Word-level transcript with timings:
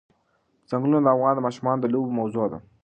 ځنګلونه 0.69 1.03
د 1.05 1.07
افغان 1.15 1.35
ماشومانو 1.45 1.81
د 1.83 1.85
لوبو 1.93 2.17
موضوع 2.19 2.45
ده. 2.51 2.59